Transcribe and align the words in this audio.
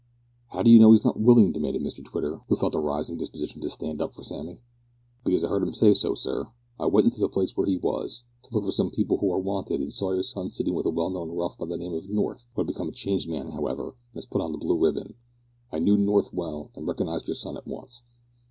"How 0.47 0.63
d'you 0.63 0.79
know 0.79 0.93
he's 0.93 1.05
not 1.05 1.19
willing?" 1.19 1.51
demanded 1.51 1.83
Mr 1.83 2.03
Twitter, 2.03 2.41
who 2.47 2.55
felt 2.55 2.73
a 2.73 2.79
rising 2.79 3.17
disposition 3.17 3.61
to 3.61 3.69
stand 3.69 4.01
up 4.01 4.15
for 4.15 4.23
Sammy. 4.23 4.57
"Because 5.23 5.43
I 5.43 5.49
heard 5.49 5.61
him 5.61 5.75
say 5.75 5.93
so, 5.93 6.15
sir. 6.15 6.47
I 6.79 6.87
went 6.87 7.05
into 7.05 7.19
the 7.19 7.29
place 7.29 7.55
where 7.55 7.67
he 7.67 7.77
was, 7.77 8.23
to 8.41 8.51
look 8.55 8.65
for 8.65 8.71
some 8.71 8.89
people 8.89 9.19
who 9.19 9.31
are 9.31 9.37
wanted, 9.37 9.79
and 9.79 9.93
saw 9.93 10.11
your 10.13 10.23
son 10.23 10.49
sitting 10.49 10.73
with 10.73 10.87
a 10.87 10.89
well 10.89 11.11
known 11.11 11.29
rough 11.29 11.59
of 11.59 11.69
the 11.69 11.77
name 11.77 11.93
of 11.93 12.09
North, 12.09 12.47
who 12.55 12.63
has 12.63 12.67
become 12.67 12.89
a 12.89 12.91
changed 12.91 13.29
man, 13.29 13.49
however, 13.51 13.89
and 13.89 14.15
has 14.15 14.25
put 14.25 14.41
on 14.41 14.51
the 14.51 14.57
blue 14.57 14.75
ribbon. 14.75 15.13
I 15.71 15.77
knew 15.77 15.95
North 15.97 16.33
well, 16.33 16.71
and 16.73 16.87
recognised 16.87 17.27
your 17.27 17.35
son 17.35 17.55
at 17.55 17.67
once. 17.67 18.01